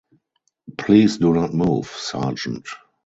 [0.79, 2.65] Please do not move, Sergeant.